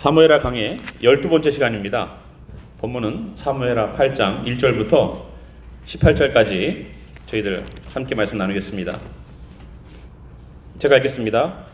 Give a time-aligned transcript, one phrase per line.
[0.00, 2.16] 사무엘하 강의 12번째 시간입니다.
[2.78, 5.24] 본문은 사무엘하 8장 1절부터
[5.84, 6.86] 18절까지
[7.26, 8.98] 저희들 함께 말씀 나누겠습니다.
[10.78, 11.66] 제가 읽겠습니다.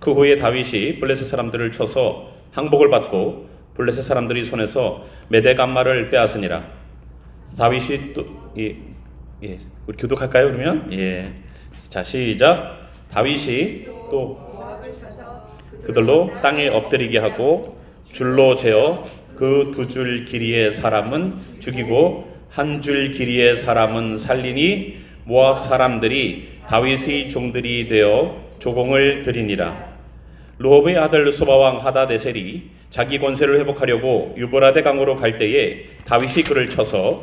[0.00, 6.64] 그 후에 다윗이 블레셋 사람들을 쳐서 항복을 받고 블레셋 사람들이 손에서 메대 간마를 빼앗으니라.
[7.58, 8.78] 다윗이 또 예,
[9.44, 10.90] 예, 우리 교독할까요 그러면?
[10.90, 11.34] 예.
[11.90, 12.88] 자 시작.
[13.10, 14.52] 다윗이 또
[15.84, 17.78] 그들로 땅에 엎드리게 하고
[18.10, 19.02] 줄로 재어
[19.36, 27.88] 그 두 줄 길이의 사람은 죽이고 한 줄 길이의 사람은 살리니 모압 사람들이 다윗의 종들이
[27.88, 29.92] 되어 조공을 드리니라.
[30.58, 37.20] 루업의 아들 소바왕 하다데셀이 자기 권세를 회복하려고 유브라데 강으로 갈 때에 다윗이 그를 쳐서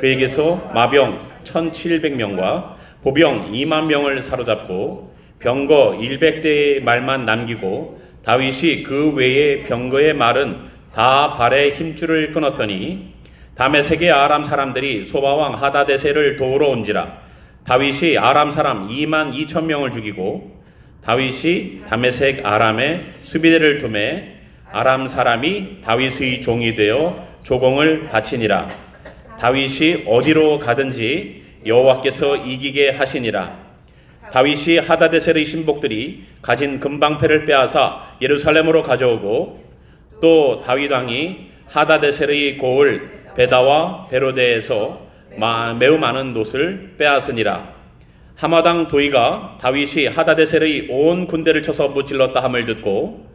[0.00, 5.13] 그에게서 마병 1700명과 보병 2만 명을 사로잡고
[5.44, 10.56] 병거 100대의 말만 남기고 다윗이 그 외의 병거의 말은
[10.92, 13.14] 다 발에 힘줄을 끊었더니
[13.54, 17.18] 다음에 세계 아람 사람들이 소바왕 하다데셀을 도우러 온지라
[17.66, 20.62] 다윗이 아람 사람 2만 2천 명을 죽이고
[21.04, 24.34] 다윗이 다메색 아람에 수비대를 두매
[24.72, 28.68] 아람 사람이 다윗의 종이 되어 조공을 바치니라.
[29.38, 33.63] 다윗이 어디로 가든지 여호와께서 이기게 하시니라
[34.38, 39.54] 다윗이 하다데셀의 신복들이 가진 금방패를 빼앗아 예루살렘으로 가져오고
[40.20, 47.74] 또 다윗 왕이 하다데셀의 고을 베다와 베로데에서 마- 매우 많은 놋을 빼앗으니라.
[48.34, 53.28] 하마당 도이가 다윗이 하다데셀의 온 군대를 쳐서 무찔렀다 함을 듣고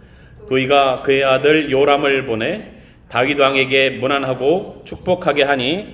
[0.49, 2.71] 도이가 그의 아들 요람을 보내
[3.07, 5.87] 다윗 왕에게 문안하고 축복하게 하니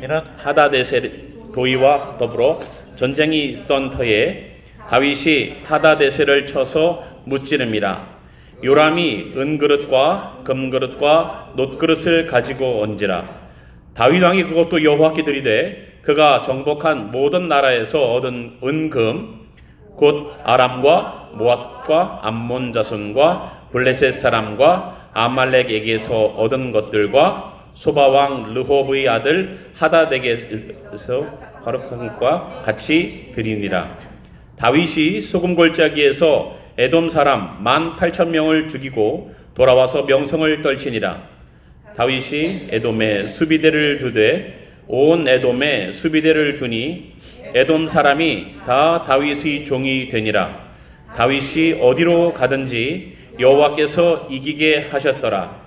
[0.00, 2.60] 이런 하다데셀 도이와 더불어
[2.96, 4.58] 전쟁이 있던 터에
[4.90, 8.08] 다윗이 하다데셀을 쳐서 무찌릅니다.
[8.62, 13.28] 요람이 은그릇과 금그릇과 놋그릇을 가지고 온지라
[13.94, 19.46] 다윗 왕이 그것도 여호와께 드리되 그가 정복한 모든 나라에서 얻은 은금
[19.96, 31.26] 곧 아람과 모압과 암몬 자손과 블레셋 사람과 아말렉에게서 얻은 것들과 소바 왕 르홉의 아들 하다덱에서
[31.62, 33.98] 바르칸과 같이 드리니라.
[34.56, 41.22] 다윗이 소금 골짜기에서 에돔 사람 만 팔천 명을 죽이고 돌아와서 명성을 떨치니라.
[41.96, 47.12] 다윗이 에돔에 수비대를 두되 온 에돔에 수비대를 두니
[47.54, 50.64] 에돔 사람이 다 다윗의 종이 되니라.
[51.14, 55.65] 다윗이 어디로 가든지 여호와께서 이기게 하셨더라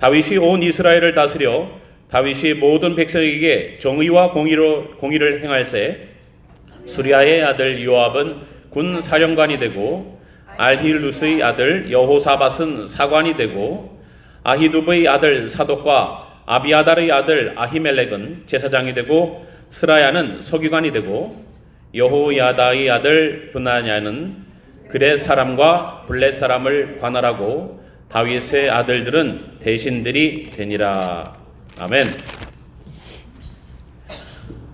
[0.00, 1.68] 다윗이 온 이스라엘을 다스려
[2.08, 6.08] 다윗이 모든 백성에게 정의와 공의로 공의를 행할세.
[6.86, 8.38] 수리아의 아들 요압은
[8.70, 10.18] 군 사령관이 되고
[10.56, 14.00] 알힐루스의 아들 여호사밧은 사관이 되고
[14.42, 21.36] 아히두브의 아들 사독과 아비아달의 아들 아히멜렉은 제사장이 되고 스라야는 서기관이 되고
[21.94, 24.36] 여호야다의 아들 브나냐는
[24.88, 31.32] 그렛 사람과 블렛 사람을 관할하고 다윗의 아들들은 대신들이 되니라.
[31.78, 32.02] 아멘.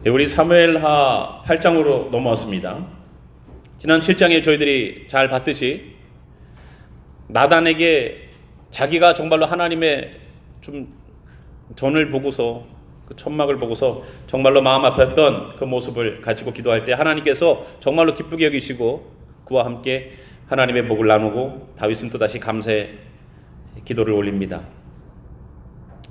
[0.03, 2.87] 네, 우리 사무엘하 8장으로 넘어왔습니다.
[3.79, 5.97] 지난 7장에 저희들이 잘 봤듯이
[7.29, 8.31] 나단에게
[8.71, 10.19] 자기가 정말로 하나님의
[10.63, 10.95] 좀
[11.77, 12.65] 전을 보고서
[13.07, 19.13] 그 천막을 보고서 정말로 마음 아팠던 그 모습을 가지고 기도할 때 하나님께서 정말로 기쁘게 여기시고
[19.45, 20.13] 그와 함께
[20.47, 23.16] 하나님의 복을 나누고 다윗은 또 다시 감사의
[23.87, 24.63] 기도를 올립니다.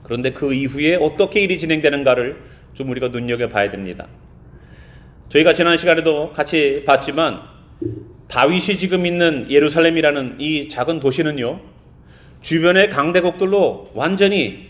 [0.03, 2.37] 그런데 그 이후에 어떻게 일이 진행되는가를
[2.73, 4.07] 좀 우리가 눈여겨 봐야 됩니다.
[5.29, 7.41] 저희가 지난 시간에도 같이 봤지만
[8.27, 11.59] 다윗이 지금 있는 예루살렘이라는 이 작은 도시는요
[12.41, 14.69] 주변의 강대국들로 완전히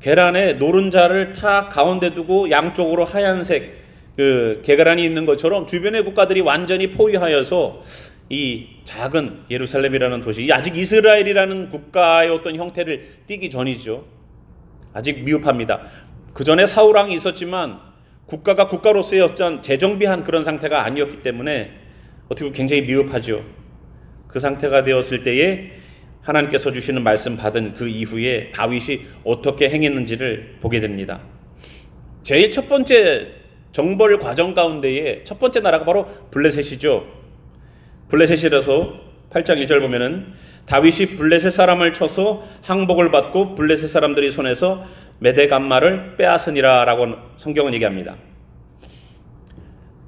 [0.00, 3.84] 계란에 노른자를 탁 가운데 두고 양쪽으로 하얀색
[4.16, 7.80] 그 계란이 있는 것처럼 주변의 국가들이 완전히 포위하여서
[8.28, 14.04] 이 작은 예루살렘이라는 도시 아직 이스라엘이라는 국가의 어떤 형태를 띠기 전이죠.
[14.92, 15.82] 아직 미흡합니다.
[16.32, 17.78] 그 전에 사울 왕이 있었지만
[18.26, 21.70] 국가가 국가로서의 어떤 재정비한 그런 상태가 아니었기 때문에
[22.26, 23.44] 어떻게 보면 굉장히 미흡하죠.
[24.26, 25.70] 그 상태가 되었을 때에
[26.22, 31.20] 하나님께서 주시는 말씀 받은 그 이후에 다윗이 어떻게 행했는지를 보게 됩니다.
[32.24, 33.28] 제일 첫 번째
[33.70, 37.15] 정벌 과정 가운데에 첫 번째 나라가 바로 블레셋이죠.
[38.08, 39.00] 블레셋이라서
[39.30, 40.32] 8장 1절 보면은
[40.66, 44.84] 다윗이 블레셋 사람을 쳐서 항복을 받고 블레셋 사람들이 손에서
[45.18, 47.06] 메대 간마를 빼앗으니라라고
[47.36, 48.16] 성경은 얘기합니다.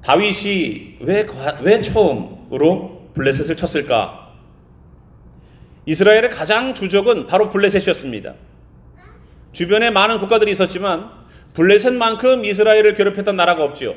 [0.03, 4.29] 다윗이 왜, 과- 왜 처음으로 블레셋을 쳤을까?
[5.85, 8.35] 이스라엘의 가장 주적은 바로 블레셋이었습니다.
[9.51, 11.09] 주변에 많은 국가들이 있었지만
[11.53, 13.95] 블레셋만큼 이스라엘을 괴롭혔던 나라가 없지요.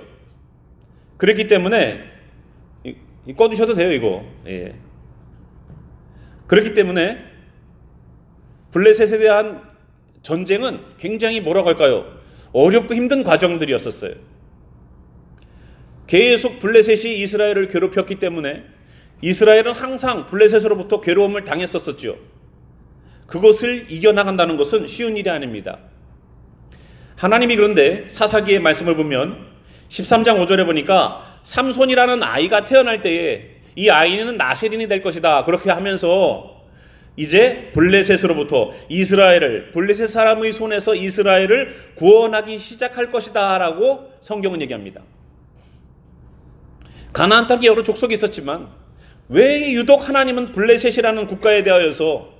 [1.18, 2.11] 그랬기 때문에
[3.36, 4.24] 꺼두셔도 돼요 이거.
[4.46, 4.74] 예.
[6.46, 7.18] 그렇기 때문에
[8.72, 9.62] 블레셋에 대한
[10.22, 12.04] 전쟁은 굉장히 뭐라고 할까요?
[12.52, 14.14] 어렵고 힘든 과정들이었었어요.
[16.06, 18.64] 계속 블레셋이 이스라엘을 괴롭혔기 때문에
[19.22, 22.18] 이스라엘은 항상 블레셋으로부터 괴로움을 당했었었죠.
[23.26, 25.78] 그것을 이겨나간다는 것은 쉬운 일이 아닙니다.
[27.16, 29.46] 하나님이 그런데 사사기의 말씀을 보면
[29.88, 35.44] 13장 5절에 보니까 삼손이라는 아이가 태어날 때에 이 아이는 나세린이 될 것이다.
[35.44, 36.62] 그렇게 하면서
[37.16, 45.02] 이제 블레셋으로부터 이스라엘을 블레셋 사람의 손에서 이스라엘을 구원하기 시작할 것이다라고 성경은 얘기합니다.
[47.12, 48.68] 가나안 땅에 여러 족속이 있었지만
[49.28, 52.31] 왜 유독 하나님은 블레셋이라는 국가에 대하여서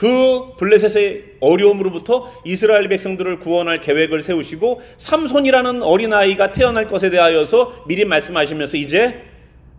[0.00, 8.78] 그 블레셋의 어려움으로부터 이스라엘 백성들을 구원할 계획을 세우시고 삼손이라는 어린아이가 태어날 것에 대하여서 미리 말씀하시면서
[8.78, 9.22] 이제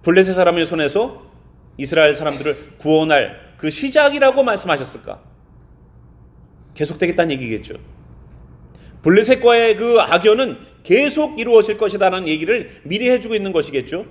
[0.04, 1.24] 블레셋 사람의 손에서
[1.78, 5.20] 이스라엘 사람들을 구원할 그 시작이라고 말씀하셨을까?
[6.76, 7.74] 계속되겠다는 얘기겠죠.
[9.02, 14.06] 블레셋과의 그 악연은 계속 이루어질 것이다라는 얘기를 미리 해주고 있는 것이겠죠.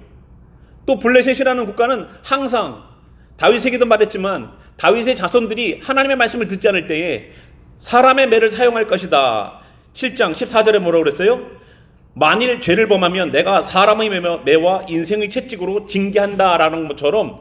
[0.86, 2.82] 또 블레셋이라는 국가는 항상
[3.36, 7.32] 다윗에게도 말했지만 다윗의 자손들이 하나님의 말씀을 듣지 않을 때에
[7.78, 9.60] 사람의 매를 사용할 것이다.
[9.92, 11.46] 7장 14절에 뭐라고 그랬어요?
[12.14, 14.10] 만일 죄를 범하면 내가 사람의
[14.46, 17.40] 매와 인생의 채찍으로 징계한다라는 것처럼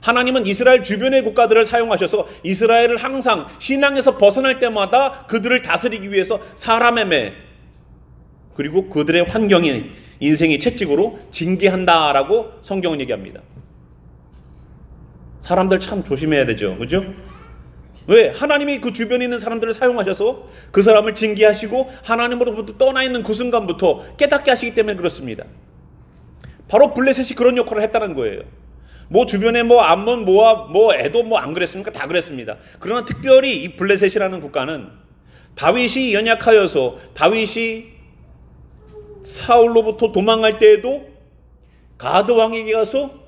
[0.00, 7.32] 하나님은 이스라엘 주변의 국가들을 사용하셔서 이스라엘을 항상 신앙에서 벗어날 때마다 그들을 다스리기 위해서 사람의 매
[8.54, 9.90] 그리고 그들의 환경이
[10.20, 13.42] 인생의 채찍으로 징계한다라고 성경은 얘기합니다.
[15.42, 16.78] 사람들 참 조심해야 되죠.
[16.78, 17.04] 그죠?
[18.06, 18.28] 왜?
[18.28, 24.50] 하나님이 그 주변에 있는 사람들을 사용하셔서 그 사람을 징계하시고 하나님으로부터 떠나 있는 그 순간부터 깨닫게
[24.52, 25.44] 하시기 때문에 그렇습니다.
[26.68, 28.42] 바로 블레셋이 그런 역할을 했다는 거예요.
[29.08, 31.90] 뭐 주변에 뭐 암몬 모압 뭐 에도 뭐 안 그랬습니까?
[31.90, 32.56] 다 그랬습니다.
[32.78, 34.88] 그러나 특별히 이 블레셋이라는 국가는
[35.56, 37.86] 다윗이 연약하여서 다윗이
[39.24, 41.04] 사울로부터 도망갈 때에도
[41.98, 43.21] 가드 왕에게 가서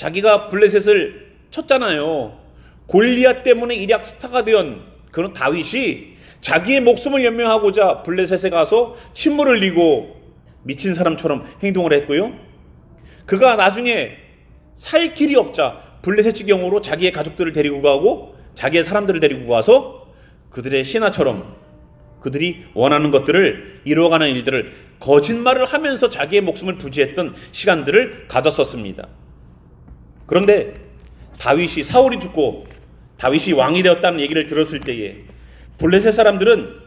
[0.00, 2.38] 자기가 블레셋을 쳤잖아요.
[2.86, 4.80] 골리앗 때문에 일약 스타가 된
[5.10, 10.18] 그런 다윗이 자기의 목숨을 연명하고자 블레셋에 가서 침몰을 흘리고
[10.62, 12.32] 미친 사람처럼 행동을 했고요.
[13.26, 14.12] 그가 나중에
[14.72, 20.06] 살 길이 없자 블레셋 지경으로 자기의 가족들을 데리고 가고 자기의 사람들을 데리고 가서
[20.48, 21.56] 그들의 신하처럼
[22.22, 29.06] 그들이 원하는 것들을 이루어가는 일들을 거짓말을 하면서 자기의 목숨을 부지했던 시간들을 가졌었습니다.
[30.30, 30.74] 그런데
[31.40, 32.66] 다윗이 사울이 죽고
[33.18, 35.24] 다윗이 왕이 되었다는 얘기를 들었을 때에
[35.78, 36.78] 블레셋 사람들은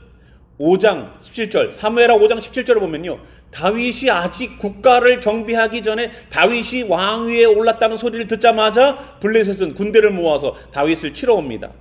[0.60, 3.20] 5장 17절 사무엘하 5장 17절을 보면요.
[3.52, 11.34] 다윗이 아직 국가를 정비하기 전에 다윗이 왕위에 올랐다는 소리를 듣자마자 블레셋은 군대를 모아서 다윗을 치러
[11.34, 11.72] 옵니다.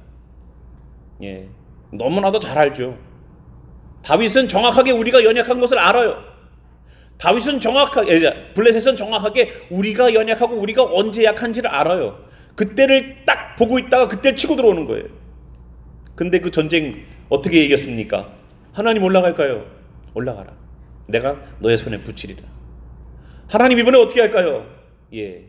[1.22, 1.46] 예.
[1.92, 2.98] 너무나도 잘 알죠.
[4.02, 6.31] 다윗은 정확하게 우리가 연약한 것을 알아요.
[7.22, 12.18] 다윗은 정확하게 블레셋은 정확하게 우리가 연약하고 우리가 언제 약한지를 알아요.
[12.56, 15.04] 그때를 딱 보고 있다가 그때를 치고 들어오는 거예요.
[16.16, 18.32] 근데 그 전쟁 어떻게 이겼습니까?
[18.72, 19.64] 하나님 올라갈까요?
[20.14, 20.52] 올라가라.
[21.06, 22.42] 내가 너의 손에 붙이리라.
[23.48, 24.66] 하나님 이번에 어떻게 할까요?
[25.14, 25.44] 예.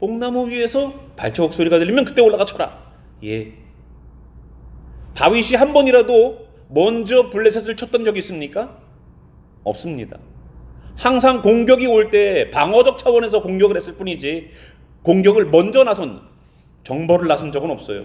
[0.00, 2.92] 뽕나무 위에서 발자국 소리가 들리면 그때 올라가 쳐라.
[3.24, 3.54] 예.
[5.14, 8.78] 다윗이 한 번이라도 먼저 블레셋을 쳤던 적이 있습니까?
[9.62, 10.18] 없습니다.
[10.96, 14.50] 항상 공격이 올 때 방어적 차원에서 공격을 했을 뿐이지
[15.02, 16.20] 공격을 먼저 나선
[16.84, 18.04] 정보를 나선 적은 없어요.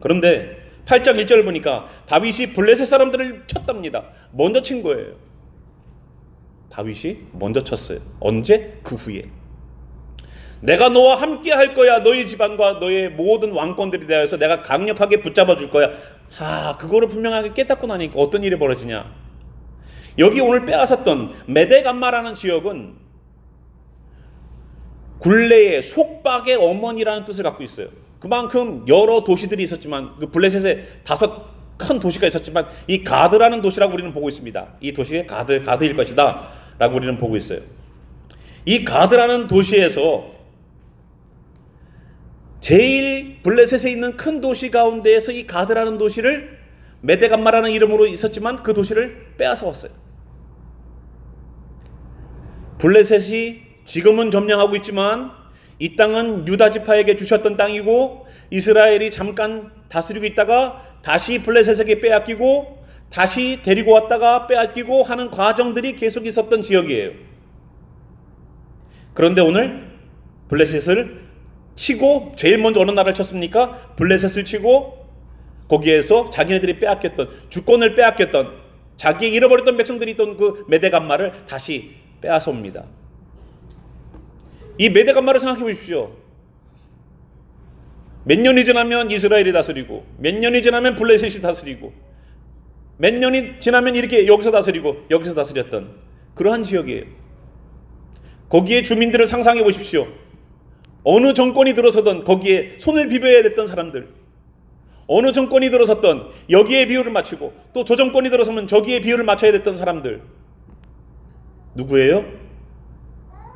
[0.00, 4.04] 그런데 8장 1절 보니까 다윗이 블레셋 사람들을 쳤답니다.
[4.32, 5.14] 먼저 친 거예요.
[6.70, 7.98] 다윗이 먼저 쳤어요.
[8.20, 8.78] 언제?
[8.82, 9.22] 그 후에.
[10.60, 12.02] 내가 너와 함께 할 거야.
[12.02, 15.90] 너희 집안과 너의 모든 왕권들이 되어서 내가 강력하게 붙잡아 줄 거야.
[16.40, 19.27] 아, 그거를 분명하게 깨닫고 나니까 어떤 일이 벌어지냐?
[20.16, 22.94] 여기 오늘 빼앗았던 메데감마라는 지역은
[25.18, 27.88] 굴레의 속박의 어머니라는 뜻을 갖고 있어요.
[28.20, 34.28] 그만큼 여러 도시들이 있었지만 그 블레셋에 다섯 큰 도시가 있었지만 이 가드라는 도시라고 우리는 보고
[34.28, 34.74] 있습니다.
[34.80, 37.60] 이 도시의 가드 가드일 것이다라고 우리는 보고 있어요.
[38.64, 40.32] 이 가드라는 도시에서
[42.60, 46.58] 제일 블레셋에 있는 큰 도시 가운데에서 이 가드라는 도시를
[47.00, 49.92] 메데감마라는 이름으로 있었지만 그 도시를 빼앗아 왔어요.
[52.78, 55.32] 블레셋이 지금은 점령하고 있지만
[55.78, 63.92] 이 땅은 유다 지파에게 주셨던 땅이고 이스라엘이 잠깐 다스리고 있다가 다시 블레셋에게 빼앗기고 다시 데리고
[63.92, 67.12] 왔다가 빼앗기고 하는 과정들이 계속 있었던 지역이에요.
[69.14, 69.88] 그런데 오늘
[70.48, 71.28] 블레셋을
[71.74, 73.94] 치고 제일 먼저 어느 나라를 쳤습니까?
[73.96, 75.06] 블레셋을 치고
[75.68, 78.67] 거기에서 자기네들이 빼앗겼던 주권을 빼앗겼던
[78.98, 82.84] 자기 잃어버렸던 백성들이 있던 그 메대간마를 다시 빼앗아 옵니다.
[84.76, 86.12] 이 메대간마를 생각해 보십시오.
[88.24, 91.92] 몇 년이 지나면 이스라엘이 다스리고 몇 년이 지나면 블레셋이 다스리고
[92.98, 95.94] 몇 년이 지나면 이렇게 여기서 다스리고 여기서 다스렸던
[96.34, 97.04] 그러한 지역이에요.
[98.48, 100.08] 거기에 주민들을 상상해 보십시오.
[101.04, 104.08] 어느 정권이 들어서던 거기에 손을 비벼야 됐던 사람들.
[105.08, 110.20] 어느 정권이 들어섰던 여기에 비율을 맞추고 또 저 정권이 들어서면 저기에 비율을 맞춰야 됐던 사람들.
[111.74, 112.24] 누구예요?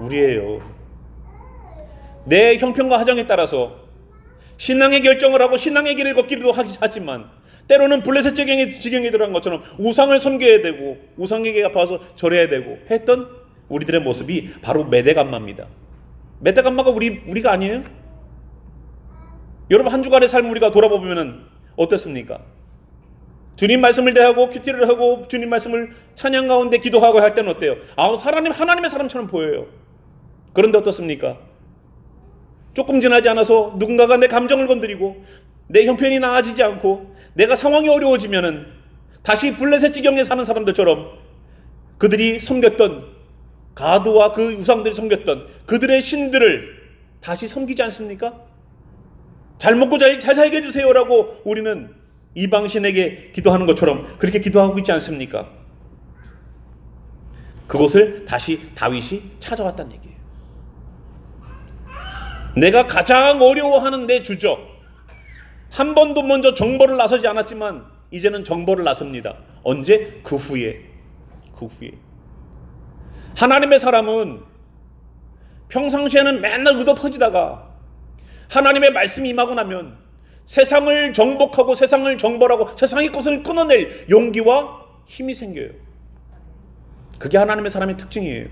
[0.01, 0.63] 우리예요.
[2.25, 3.77] 내 형편과 하정에 따라서
[4.57, 7.29] 신앙의 결정을 하고 신앙의 길을 걷기도 하지만
[7.69, 13.29] 때로는 블레셋 지경에, 지경에 들어간 것처럼 우상을 섬겨야 되고 우상에게 아파서 절해야 되고 했던
[13.69, 15.67] 우리들의 모습이 바로 메대감마입니다.
[16.41, 17.83] 메대감마가 우리 우리가 아니에요?
[19.73, 22.41] 여러분 한 주간의 삶 우리가 돌아보면 어떻습니까?
[23.57, 27.77] 주님 말씀을 대하고 큐티를 하고 주님 말씀을 찬양 가운데 기도하고 할 때는 어때요?
[27.97, 29.67] 아, 하나님 하나님의 사람처럼 보여요.
[30.53, 31.39] 그런데 어떻습니까?
[32.75, 35.25] 조금 지나지 않아서 누군가가 내 감정을 건드리고
[35.69, 38.67] 내 형편이 나아지지 않고 내가 상황이 어려워지면은
[39.23, 41.13] 다시 블레셋 지경에 사는 사람들처럼
[41.97, 43.07] 그들이 섬겼던
[43.75, 46.83] 가드와 그 우상들이 섬겼던 그들의 신들을
[47.23, 48.52] 다시 섬기지 않습니까?
[49.63, 51.95] 잘 먹고 잘, 잘 살게 해주세요라고 우리는
[52.35, 55.49] 이방신에게 기도하는 것처럼 그렇게 기도하고 있지 않습니까?
[57.69, 60.17] 그곳을 다시 다윗이 찾아왔다는 얘기예요.
[62.57, 64.59] 내가 가장 어려워하는 내 주적.
[65.71, 69.37] 한 번도 먼저 정벌을 나서지 않았지만 이제는 정벌을 나섭니다.
[69.63, 70.21] 언제?
[70.25, 70.91] 그 후에.
[71.57, 71.93] 그 후에.
[73.37, 74.43] 하나님의 사람은
[75.69, 77.72] 평상시에는 맨날 의도 터지다가
[78.53, 79.97] 하나님의 말씀이 임하고 나면
[80.45, 85.71] 세상을 정복하고 세상을 정벌하고 세상의 것을 끊어낼 용기와 힘이 생겨요.
[87.19, 88.47] 그게 하나님의 사람의 특징이에요.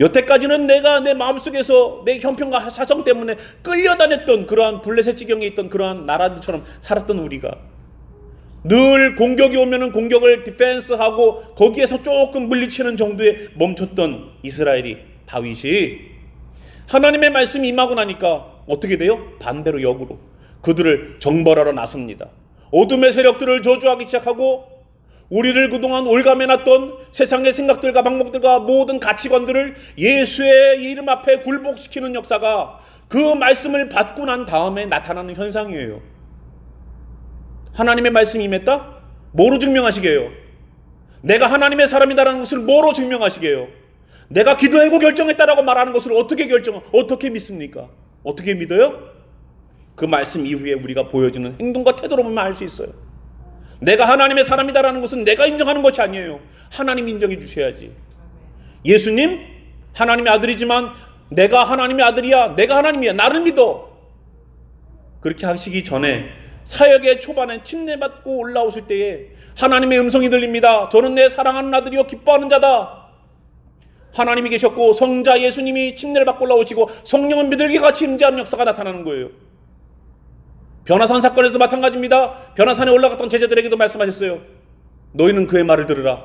[0.00, 6.64] 여태까지는 내가 내 마음속에서 내 형편과 사정 때문에 끌려다녔던 그러한 블레셋 지경에 있던 그러한 나라들처럼
[6.80, 7.50] 살았던 우리가
[8.64, 16.09] 늘 공격이 오면은 공격을 디펜스하고 거기에서 조금 물리치는 정도에 멈췄던 이스라엘이 다윗이
[16.90, 19.38] 하나님의 말씀이 임하고 나니까 어떻게 돼요?
[19.38, 20.18] 반대로 역으로
[20.60, 22.26] 그들을 정벌하러 나섭니다.
[22.72, 24.64] 어둠의 세력들을 저주하기 시작하고
[25.28, 33.88] 우리를 그동안 올가매놨던 세상의 생각들과 방법들과 모든 가치관들을 예수의 이름 앞에 굴복시키는 역사가 그 말씀을
[33.88, 36.00] 받고 난 다음에 나타나는 현상이에요.
[37.72, 38.96] 하나님의 말씀이 임했다?
[39.30, 40.28] 뭐로 증명하시게요?
[41.22, 43.79] 내가 하나님의 사람이다라는 것을 뭐로 증명하시게요?
[44.30, 47.88] 내가 기도하고 결정했다라고 말하는 것을 어떻게 결정, 어떻게 믿습니까?
[48.22, 49.10] 어떻게 믿어요?
[49.96, 52.88] 그 말씀 이후에 우리가 보여지는 행동과 태도로 보면 알 수 있어요.
[53.80, 56.38] 내가 하나님의 사람이다라는 것은 내가 인정하는 것이 아니에요.
[56.70, 57.92] 하나님 인정해 주셔야지.
[58.84, 59.40] 예수님,
[59.94, 60.90] 하나님의 아들이지만
[61.30, 62.54] 내가 하나님의 아들이야.
[62.56, 63.14] 내가 하나님이야.
[63.14, 63.90] 나를 믿어.
[65.20, 66.28] 그렇게 하시기 전에
[66.64, 69.26] 사역의 초반에 침례받고 올라오실 때에
[69.58, 70.88] 하나님의 음성이 들립니다.
[70.88, 72.99] 저는 내 사랑하는 아들이요 기뻐하는 자다.
[74.12, 79.28] 하나님이 계셨고 성자 예수님이 침례를 받고 올라오시고 성령은 믿을게 같이 임재하는 역사가 나타나는 거예요.
[80.84, 82.54] 변화산 사건에서도 마찬가지입니다.
[82.54, 84.40] 변화산에 올라갔던 제자들에게도 말씀하셨어요.
[85.12, 86.24] 너희는 그의 말을 들으라.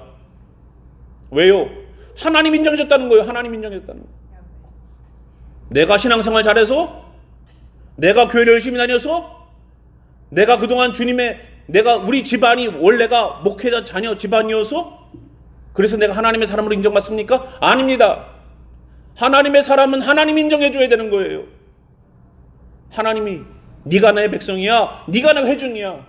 [1.31, 1.69] 왜요?
[2.17, 3.23] 하나님 인정해줬다는 거예요.
[3.23, 4.15] 하나님 인정해줬다는 거예요.
[5.69, 7.05] 내가 신앙생활 잘해서
[7.95, 9.47] 내가 교회를 열심히 다녀서
[10.29, 15.04] 내가 그동안 주님의 내가 우리 집안이 원래가 목회자 자녀 집안이어서
[15.75, 17.57] 그래서 내가 하나님의 사람으로 인정받습니까?
[17.59, 18.27] 아닙니다.
[19.15, 21.43] 하나님의 사람은 하나님 인정해 줘야 되는 거예요.
[22.91, 23.41] 하나님이
[23.83, 25.05] 네가 내 백성이야.
[25.09, 26.05] 네가 내 회중이야.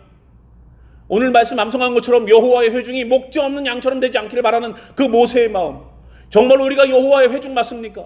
[1.08, 5.80] 오늘 말씀 암송한 것처럼 여호와의 회중이 목적 없는 양처럼 되지 않기를 바라는 그 모세의 마음.
[6.30, 8.04] 정말로 우리가 여호와의 회중 맞습니까?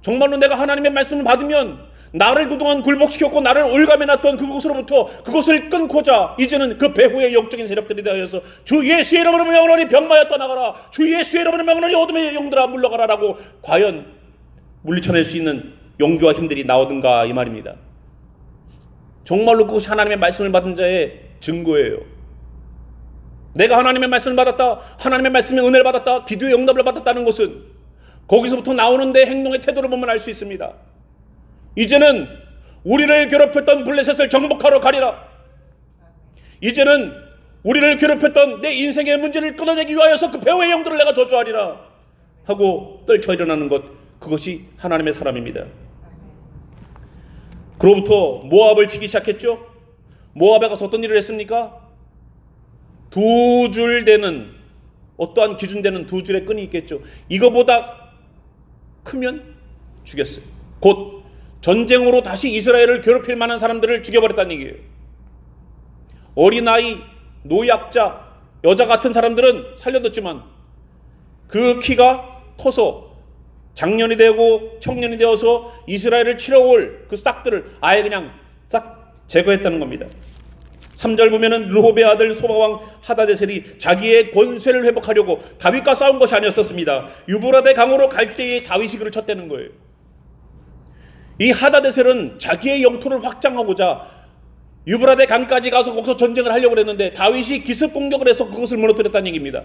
[0.00, 6.92] 정말로 내가 하나님의 말씀을 받으면 나를 그동안 굴복시켰고 나를 올가매놨던 그곳으로부터 그것을 끊고자 이제는 그
[6.92, 12.34] 배후의 영적인 세력들이 되어서 주 예수의 이름으로 명하노니 병마여 떠나가라 주 예수의 이름으로 명하노니 어둠의
[12.34, 14.06] 영들아 물러가라라고 과연
[14.82, 17.76] 물리쳐낼 수 있는 용기와 힘들이 나오든가 이 말입니다.
[19.24, 21.98] 정말로 그것이 하나님의 말씀을 받은 자의 증거예요.
[23.54, 27.62] 내가 하나님의 말씀을 받았다, 하나님의 말씀의 은혜를 받았다, 기도의 응답을 받았다는 것은
[28.26, 30.72] 거기서부터 나오는데 행동의 태도를 보면 알 수 있습니다.
[31.76, 32.28] 이제는
[32.84, 35.28] 우리를 괴롭혔던 블레셋을 정복하러 가리라.
[36.60, 37.12] 이제는
[37.62, 41.80] 우리를 괴롭혔던 내 인생의 문제를 끊어내기 위하여서 그 배후의 영들을 내가 저주하리라
[42.44, 43.82] 하고 떨쳐 일어나는 것
[44.18, 45.64] 그것이 하나님의 사람입니다.
[47.78, 49.66] 그로부터 모압을 치기 시작했죠.
[50.34, 51.80] 모압에 가서 어떤 일을 했습니까?
[53.10, 54.50] 두 줄 되는
[55.16, 57.00] 어떠한 기준 되는 두 줄의 끈이 있겠죠.
[57.28, 58.12] 이거보다
[59.04, 59.54] 크면
[60.04, 60.44] 죽였어요.
[60.80, 61.11] 곧
[61.62, 64.74] 전쟁으로 다시 이스라엘을 괴롭힐 만한 사람들을 죽여버렸다는 얘기예요.
[66.34, 66.98] 어린아이,
[67.44, 68.32] 노약자,
[68.64, 70.42] 여자 같은 사람들은 살려뒀지만
[71.48, 73.12] 그 키가 커서
[73.74, 78.32] 장년이 되고 청년이 되어서 이스라엘을 치러올 그 싹들을 아예 그냥
[78.68, 80.06] 싹 제거했다는 겁니다.
[80.94, 87.08] 3절 보면은 르호베 아들 소바왕 하다데셀이 자기의 권세를 회복하려고 다윗과 싸운 것이 아니었었습니다.
[87.28, 89.70] 유브라데 강으로 갈 때에 다윗이 그를 쳤다는 거예요.
[91.42, 94.06] 이 하다데셀은 자기의 영토를 확장하고자
[94.86, 99.64] 유브라데 강까지 가서 거기서 전쟁을 하려고 했는데 다윗이 기습 공격을 해서 그것을 무너뜨렸다는 얘기입니다.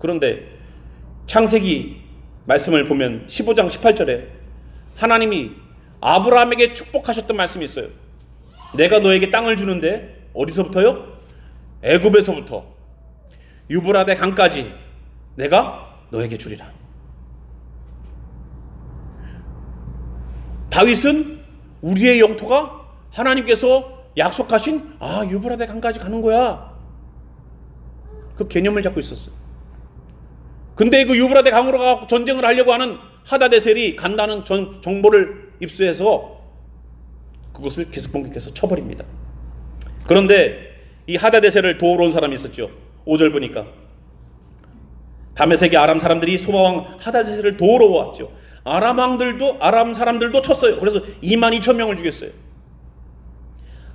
[0.00, 0.48] 그런데
[1.26, 2.02] 창세기
[2.46, 4.26] 말씀을 보면 15장 18절에
[4.96, 5.52] 하나님이
[6.00, 7.90] 아브라함에게 축복하셨던 말씀이 있어요.
[8.76, 11.14] 내가 너에게 땅을 주는데 어디서부터요?
[11.82, 12.74] 애굽에서부터
[13.70, 14.72] 유브라데 강까지
[15.36, 16.83] 내가 너에게 주리라.
[20.74, 21.38] 다윗은
[21.82, 22.80] 우리의 영토가
[23.12, 26.74] 하나님께서 약속하신 아 유브라데 강까지 가는 거야.
[28.34, 29.32] 그 개념을 잡고 있었어요.
[30.74, 36.40] 근데 그 유브라데 강으로 가고 전쟁을 하려고 하는 하다데셀이 간다는 전, 정보를 입수해서
[37.52, 39.04] 그것을 기습공격해서 쳐버립니다.
[40.08, 40.74] 그런데
[41.06, 42.68] 이 하다데셀을 도우러 온 사람이 있었죠.
[43.06, 43.64] 5절 보니까
[45.36, 48.32] 다메섹의 아람 사람들이 소바왕 하다데셀을 도우러 왔죠.
[48.64, 50.80] 아람 왕들도 아람 사람들도 쳤어요.
[50.80, 52.30] 그래서 2만 2천 명을 죽였어요.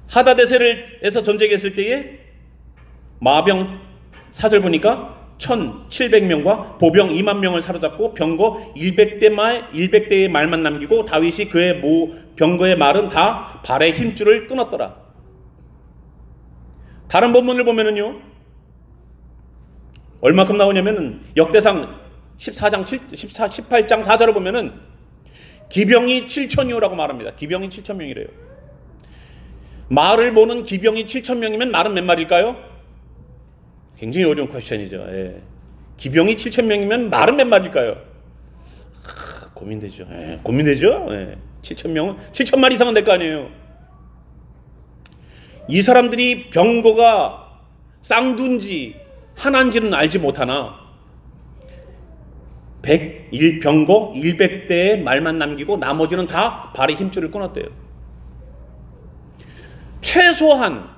[0.10, 2.20] 하다데셀에서 전쟁했을 때에
[3.20, 3.80] 마병
[4.32, 11.80] 사절 보니까 1,700명과 보병 2만 명을 사로잡고 병거 100대 말 100대의 말만 남기고 다윗이 그의
[11.80, 14.96] 모 병거의 말은 다 발의 힘줄을 끊었더라.
[17.08, 18.20] 다른 본문을 보면은요.
[20.22, 22.09] 얼마큼 나오냐면은 역대상
[22.40, 24.74] 14장 7 14 18장 4절을 보면은
[25.70, 27.36] 기병이 7천이오라고 말합니다.
[27.36, 28.28] 기병이 7천 명이래요.
[29.90, 32.56] 말을 보는 기병이 7천 명이면 말은 몇 마리일까요?
[33.98, 35.06] 굉장히 어려운 퀘션이죠.
[35.10, 35.42] 예.
[35.98, 37.98] 기병이 7천 명이면 말은 몇 마리일까요?
[39.04, 40.08] 하, 고민되죠.
[40.12, 41.08] 예, 고민되죠.
[41.12, 41.38] 예.
[41.62, 43.50] 7천 명은 7천 마리 이상은 될 거 아니에요.
[45.68, 47.60] 이 사람들이 병거가
[48.02, 48.96] 쌍둔지
[49.36, 50.89] 하나인지는 알지 못하나
[52.82, 57.66] 101 병거 100대의 말만 남기고 나머지는 다 발의 힘줄을 끊었대요.
[60.02, 60.90] 최소한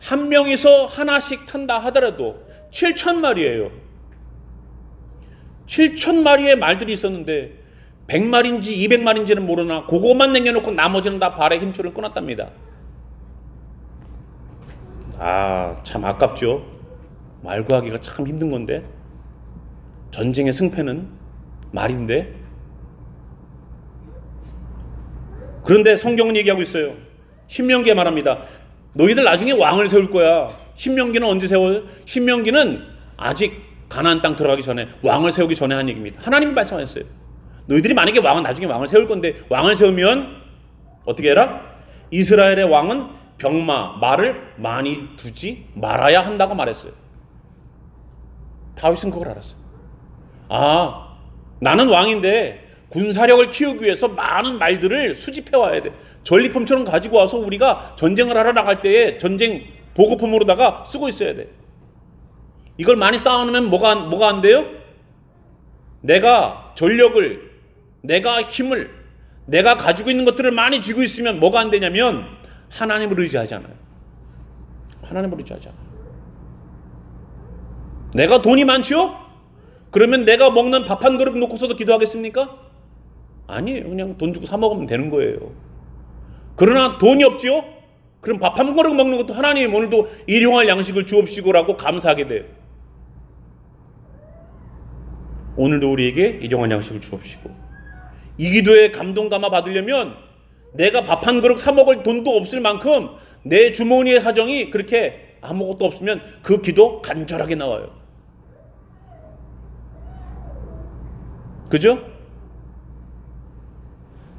[0.00, 3.70] 한 명이서 하나씩 탄다 하더라도 7천 마리예요.
[5.66, 7.58] 7천 마리의 말들이 있었는데
[8.08, 12.50] 100마리인지 200마리인지는 모르나 그것만 남겨놓고 나머지는 다 발의 힘줄을 끊었답니다.
[15.18, 16.64] 아, 참 아깝죠.
[17.42, 18.84] 말 구하기가 참 힘든 건데
[20.10, 21.08] 전쟁의 승패는
[21.72, 22.34] 말인데
[25.64, 26.94] 그런데 성경은 얘기하고 있어요.
[27.46, 28.42] 신명기에 말합니다.
[28.94, 30.48] 너희들 나중에 왕을 세울 거야.
[30.74, 31.82] 신명기는 언제 세워요?
[32.06, 32.82] 신명기는
[33.16, 33.52] 아직
[33.88, 36.20] 가나안 땅 들어가기 전에 왕을 세우기 전에 한 얘기입니다.
[36.22, 37.04] 하나님이 말씀하셨어요.
[37.66, 40.36] 너희들이 만약에 왕은 나중에 왕을 세울 건데 왕을 세우면
[41.04, 41.60] 어떻게 해라?
[42.10, 46.92] 이스라엘의 왕은 병마 말을 많이 두지 말아야 한다고 말했어요.
[48.74, 49.67] 다윗은 그걸 알았어요.
[50.48, 51.16] 아,
[51.60, 55.92] 나는 왕인데 군사력을 키우기 위해서 많은 말들을 수집해 와야 돼.
[56.24, 61.48] 전리품처럼 가지고 와서 우리가 전쟁을 하러 나갈 때에 전쟁 보급품으로다가 쓰고 있어야 돼.
[62.78, 64.64] 이걸 많이 쌓아놓으면 뭐가 뭐가 안 돼요?
[66.00, 67.50] 내가 전력을,
[68.02, 68.90] 내가 힘을,
[69.46, 72.24] 내가 가지고 있는 것들을 많이 쥐고 있으면 뭐가 안 되냐면
[72.70, 73.74] 하나님을 의지하잖아요.
[75.02, 75.88] 하나님을 의지하잖아요.
[78.14, 79.27] 내가 돈이 많지요?
[79.90, 82.58] 그러면 내가 먹는 밥 한 그릇 놓고서도 기도하겠습니까?
[83.46, 83.88] 아니에요.
[83.88, 85.52] 그냥 돈 주고 사 먹으면 되는 거예요.
[86.56, 87.64] 그러나 돈이 없지요?
[88.20, 92.44] 그럼 밥 한 그릇 먹는 것도 하나님 오늘도 일용할 양식을 주옵시고라고 감사하게 돼요.
[95.56, 97.50] 오늘도 우리에게 일용할 양식을 주옵시고
[98.38, 100.14] 이 기도에 감동 감화 받으려면
[100.74, 103.08] 내가 밥 한 그릇 사 먹을 돈도 없을 만큼
[103.42, 107.97] 내 주머니의 사정이 그렇게 아무것도 없으면 그 기도 간절하게 나와요.
[111.68, 112.02] 그죠?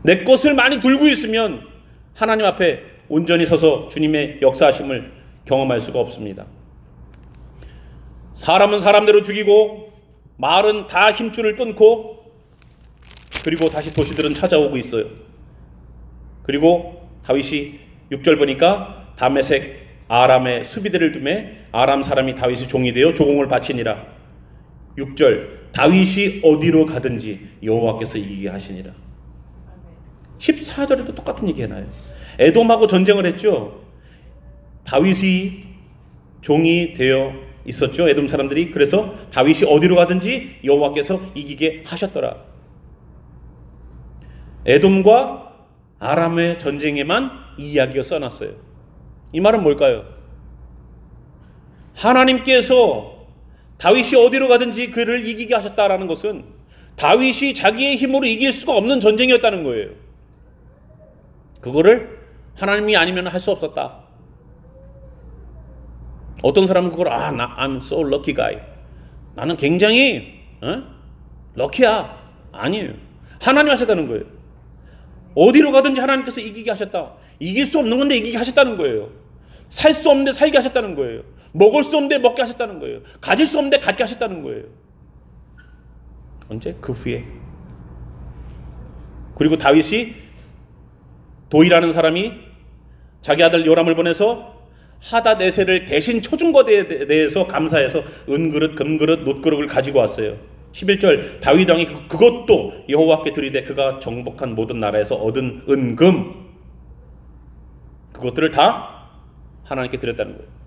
[0.04, 1.68] 내 것을 많이 들고 있으면
[2.16, 5.12] 하나님 앞에 온전히 서서 주님의 역사하심을
[5.46, 6.46] 경험할 수가 없습니다.
[8.34, 9.92] 사람은 사람대로 죽이고
[10.38, 12.20] 말은 다 힘줄을 끊고
[13.44, 15.06] 그리고 다시 도시들은 찾아오고 있어요.
[16.44, 17.80] 그리고 다윗이
[18.12, 24.19] 6절 보니까 다메색 아람의 수비대를 두매 아람 사람이 다윗의 종이 되어 조공을 바치니라.
[24.98, 28.92] 6절 다윗이 어디로 가든지 여호와께서 이기게 하시니라.
[30.38, 31.88] 14절에도 똑같은 얘기 해놔요.
[32.40, 33.84] 에돔하고 전쟁을 했죠.
[34.86, 35.66] 다윗이
[36.42, 37.34] 종이 되어
[37.66, 38.10] 있었죠.
[38.10, 42.38] 에돔 사람들이 그래서 다윗이 어디로 가든지 여호와께서 이기게 하셨더라.
[44.66, 45.54] 에돔과
[46.00, 48.52] 아람의 전쟁에만 이 이야기가 써놨어요.
[49.34, 50.06] 이 말은 뭘까요?
[51.94, 53.19] 하나님께서
[53.80, 56.44] 다윗이 어디로 가든지 그를 이기게 하셨다라는 것은
[56.96, 59.92] 다윗이 자기의 힘으로 이길 수가 없는 전쟁이었다는 거예요.
[61.62, 62.20] 그거를
[62.56, 64.00] 하나님이 아니면 할 수 없었다.
[66.42, 68.62] 어떤 사람은 그걸 아, 나 I'm so lucky guy.
[69.36, 70.84] 나는 굉장히 어?
[71.56, 72.18] 럭키야.
[72.52, 72.94] 아니에요.
[73.42, 74.24] 하나님 하셨다는 거예요.
[75.36, 77.14] 어디로 가든지 하나님께서 이기게 하셨다.
[77.40, 79.10] 이길 수 없는 건데 이기게 하셨다는 거예요.
[79.70, 81.22] 살 수 없는데 살게 하셨다는 거예요.
[81.52, 83.02] 먹을 수 없는데 먹게 하셨다는 거예요.
[83.22, 84.64] 가질 수 없는데 갖게 하셨다는 거예요.
[86.50, 86.76] 언제?
[86.82, 87.26] 그 후에.
[89.36, 90.16] 그리고 다윗이
[91.50, 92.34] 도이라는 사람이
[93.22, 94.60] 자기 아들 요람을 보내서
[95.02, 100.38] 하다네세를 대신 쳐준 것에 대해서 감사해서 은그릇, 금그릇, 놋그릇을 가지고 왔어요.
[100.74, 106.50] 11절 다윗 왕이 그것도 여호와께 드리되 그가 정복한 모든 나라에서 얻은 은금
[108.14, 109.10] 그것들을 다
[109.64, 110.59] 하나님께 드렸다는 거예요.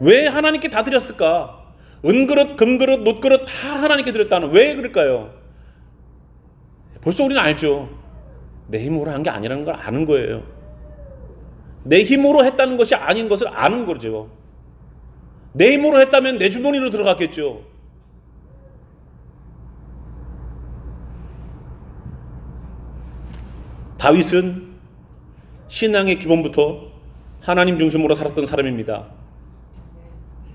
[0.00, 1.62] 왜 하나님께 다 드렸을까?
[2.04, 5.32] 은그릇, 금그릇, 놋그릇 다 하나님께 드렸다는 왜 그럴까요?
[7.00, 7.88] 벌써 우리는 알죠.
[8.68, 10.42] 내 힘으로 한 게 아니라는 걸 아는 거예요.
[11.84, 14.30] 내 힘으로 했다는 것이 아닌 것을 아는 거죠.
[15.52, 17.62] 내 힘으로 했다면 내 주머니로 들어갔겠죠.
[23.98, 24.72] 다윗은
[25.68, 26.90] 신앙의 기본부터
[27.40, 29.06] 하나님 중심으로 살았던 사람입니다.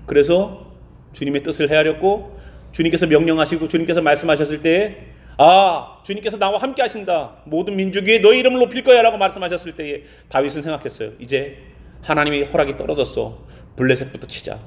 [0.08, 0.66] 그래서
[1.12, 2.38] 주님의 뜻을 헤아렸고
[2.72, 4.96] 주님께서 명령하시고 주님께서 말씀하셨을 때에
[5.36, 10.62] 아 주님께서 나와 함께 하신다 모든 민족 위에 너희 이름을 높일 거야라고 말씀하셨을 때에 다윗은
[10.62, 11.12] 생각했어요.
[11.20, 11.58] 이제
[12.02, 13.46] 하나님의 허락이 떨어졌어.
[13.76, 14.58] 블레셋부터 치자.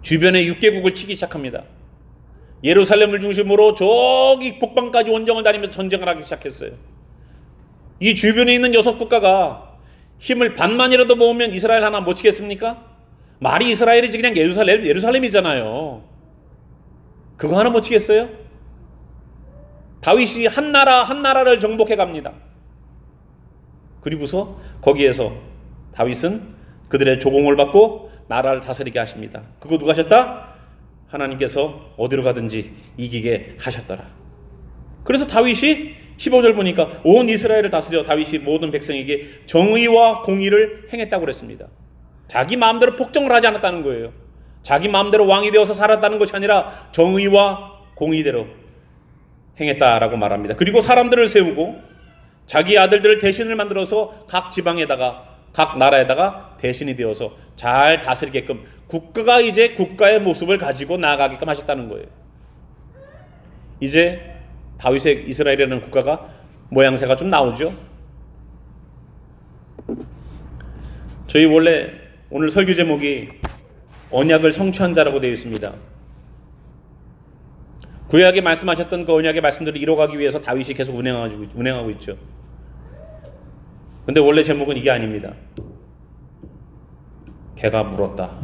[0.00, 1.64] 주변의 6개국을 치기 시작합니다.
[2.64, 6.72] 예루살렘을 중심으로 저기 북방까지 원정을 다니면서 전쟁을 하기 시작했어요.
[8.00, 9.76] 이 주변에 있는 여섯 국가가
[10.18, 12.91] 힘을 반만이라도 모으면 이스라엘 하나 못 치겠습니까?
[13.42, 16.04] 말이 이스라엘이지 그냥 예루살렘 예루살렘이잖아요.
[17.36, 18.28] 그거 하나 못 치겠어요?
[20.00, 22.34] 다윗이 한 나라 한 나라를 정복해 갑니다.
[24.00, 25.32] 그리고서 거기에서
[25.92, 26.54] 다윗은
[26.88, 29.42] 그들의 조공을 받고 나라를 다스리게 하십니다.
[29.58, 30.54] 그거 누가 하셨다?
[31.08, 34.06] 하나님께서 어디로 가든지 이기게 하셨더라.
[35.02, 41.66] 그래서 다윗이 15절 보니까 온 이스라엘을 다스려 다윗이 모든 백성에게 정의와 공의를 행했다고 그랬습니다.
[42.32, 44.10] 자기 마음대로 폭정을 하지 않았다는 거예요.
[44.62, 48.46] 자기 마음대로 왕이 되어서 살았다는 것이 아니라 정의와 공의대로
[49.60, 50.56] 행했다라고 말합니다.
[50.56, 51.78] 그리고 사람들을 세우고
[52.46, 60.20] 자기 아들들을 대신을 만들어서 각 지방에다가 각 나라에다가 대신이 되어서 잘 다스리게끔 국가가 이제 국가의
[60.20, 62.06] 모습을 가지고 나아가게끔 하셨다는 거예요.
[63.78, 64.22] 이제
[64.78, 66.30] 다윗의 이스라엘이라는 국가가
[66.70, 67.74] 모양새가 좀 나오죠.
[71.26, 72.01] 저희 원래
[72.34, 73.28] 오늘 설교 제목이
[74.10, 75.70] 언약을 성취한 자라고 되어 있습니다.
[78.08, 82.16] 구약에 말씀하셨던 그 언약의 말씀들을 이뤄가기 위해서 다윗이 계속 운행하고, 운행하고 있죠.
[84.06, 85.34] 근데 원래 제목은 이게 아닙니다.
[87.56, 88.40] 개가 물었다.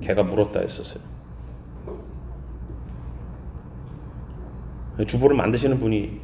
[0.00, 1.02] 개가 물었다 했었어요.
[5.06, 6.18] 주보를 만드시는 분이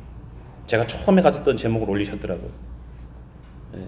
[0.67, 2.51] 제가 처음에 가졌던 제목을 올리셨더라고요.
[3.75, 3.87] 네.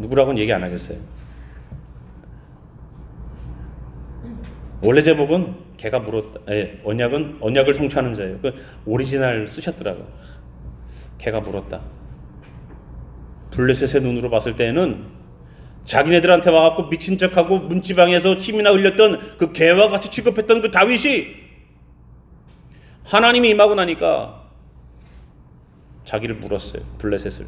[0.00, 1.21] 누구라고는 얘기 안 하겠어요.
[4.82, 6.40] 원래 제목은 개가 물었다.
[6.50, 8.38] 예, 언약은 언약을 성취하는 자예요.
[8.40, 8.52] 그
[8.84, 10.06] 오리지널 쓰셨더라고.
[11.18, 11.80] 개가 물었다.
[13.52, 15.04] 블레셋의 눈으로 봤을 때는
[15.84, 21.42] 자기네들한테 와갖고 미친 척하고 문지방에서 침이나 흘렸던 그 개와 같이 취급했던 그 다윗이
[23.04, 24.42] 하나님이 임하고 나니까
[26.04, 26.82] 자기를 물었어요.
[26.98, 27.46] 블레셋을.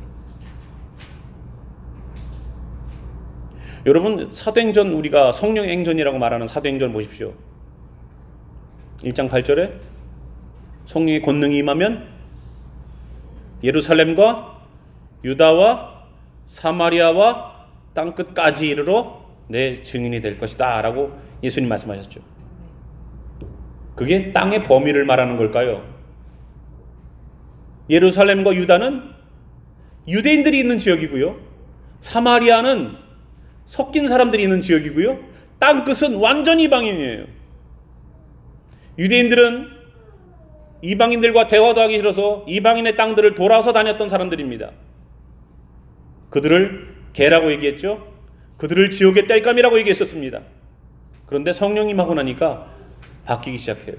[3.87, 7.35] 여러분 사도행전 우리가 성령 행전이라고 말하는 사도행전 보십시오.
[9.03, 9.73] 1장 8절에
[10.87, 12.09] 성령의 권능이 임하면
[13.62, 14.62] 예루살렘과
[15.23, 16.05] 유다와
[16.47, 22.20] 사마리아와 땅 끝까지 이르러 내 증인이 될 것이다라고 예수님 말씀하셨죠.
[23.94, 25.85] 그게 땅의 범위를 말하는 걸까요?
[27.90, 29.11] 예루살렘과 유다는
[30.09, 31.37] 유대인들이 있는 지역이고요.
[32.01, 33.04] 사마리아는
[33.66, 35.18] 섞인 사람들이 있는 지역이고요.
[35.59, 37.27] 땅 끝은 완전히 이방인이에요.
[38.98, 39.68] 유대인들은
[40.83, 44.70] 이방인들과 대화도 하기 싫어서 이방인의 땅들을 돌아서 다녔던 사람들입니다.
[46.31, 48.12] 그들을 개라고 얘기했죠.
[48.59, 50.42] 그들을 지옥의 땔감이라고 얘기했었습니다.
[51.27, 52.70] 그런데 성령이 임하고 나니까
[53.24, 53.96] 바뀌기 시작해요.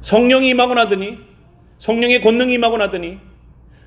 [0.00, 1.18] 성령이 임하고 나더니
[1.78, 3.18] 성령의 권능이 임하고 나더니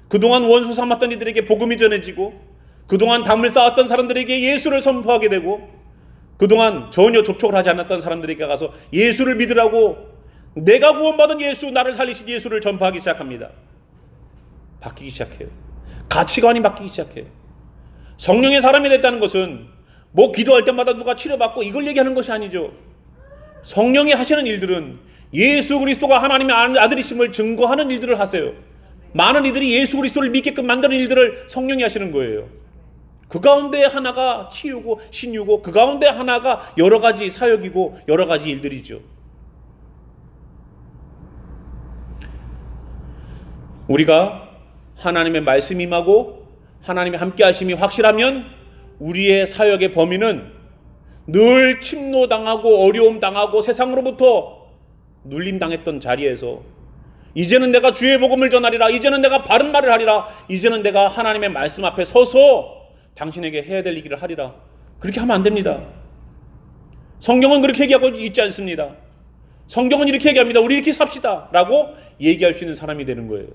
[0.07, 2.48] 그동안 원수 삼았던 이들에게 복음이 전해지고
[2.89, 5.69] 그동안 담을 쌓았던 사람들에게 예수를 선포하게 되고
[6.37, 10.09] 그동안 전혀 접촉을 하지 않았던 사람들에게 가서 예수를 믿으라고
[10.55, 13.51] 내가 구원받은 예수 나를 살리신 예수를 전파하기 시작합니다.
[14.81, 15.49] 바뀌기 시작해요.
[16.09, 17.25] 가치관이 바뀌기 시작해요.
[18.17, 19.67] 성령의 사람이 됐다는 것은
[20.11, 22.73] 뭐 기도할 때마다 누가 치료받고 이걸 얘기하는 것이 아니죠.
[23.61, 24.97] 성령이 하시는 일들은
[25.35, 28.53] 예수 그리스도가 하나님의 아들이심을 증거하는 일들을 하세요.
[29.13, 32.47] 많은 이들이 예수 그리스도를 믿게끔 만드는 일들을 성령이 하시는 거예요.
[33.29, 38.99] 그 가운데 하나가 치유고 신유고 그 가운데 하나가 여러 가지 사역이고 여러 가지 일들이죠.
[43.87, 44.49] 우리가
[44.97, 46.47] 하나님의 말씀 임하고
[46.81, 48.45] 하나님의 함께 하심이 확실하면
[48.99, 50.51] 우리의 사역의 범위는
[51.27, 54.69] 늘 침노당하고 어려움 당하고 세상으로부터
[55.23, 56.61] 눌림 당했던 자리에서
[57.35, 62.05] 이제는 내가 주의 복음을 전하리라 이제는 내가 바른 말을 하리라 이제는 내가 하나님의 말씀 앞에
[62.05, 62.78] 서서
[63.19, 64.55] 당신에게 해야 될 일을 하리라
[64.99, 65.81] 그렇게 하면 안 됩니다.
[67.19, 68.95] 성경은 그렇게 얘기하고 있지 않습니다.
[69.67, 70.61] 성경은 이렇게 얘기합니다.
[70.61, 71.49] 우리 이렇게 삽시다.
[71.51, 73.47] 라고 얘기할 수 있는 사람이 되는 거예요.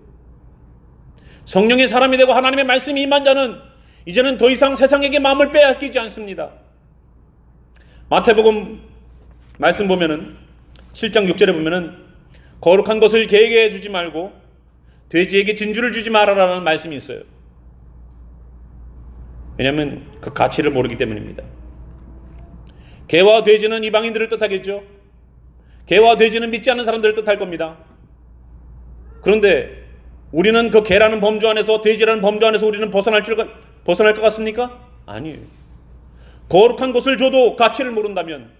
[1.46, 3.58] 성령의 사람이 되고 하나님의 말씀이 임한 자는
[4.06, 6.50] 이제는 더 이상 세상에게 마음을 빼앗기지 않습니다.
[8.10, 8.82] 마태복음
[9.58, 10.36] 말씀 보면은
[10.92, 12.04] 7장 6절에 보면은
[12.60, 14.32] 거룩한 것을 개에게 주지 말고
[15.08, 17.33] 돼지에게 진주를 주지 말아라는 말씀이 있어요.
[19.56, 21.44] 왜냐하면 그 가치를 모르기 때문입니다.
[23.08, 24.82] 개와 돼지는 이방인들을 뜻하겠죠.
[25.86, 27.78] 개와 돼지는 믿지 않는 사람들을 뜻할 겁니다.
[29.22, 29.84] 그런데
[30.32, 33.36] 우리는 그 개라는 범주 안에서 돼지라는 범주 안에서 우리는 벗어날 줄
[33.84, 34.80] 벗어날 것 같습니까?
[35.06, 35.38] 아니에요.
[36.48, 38.50] 거룩한 것을 줘도 가치를 모른다면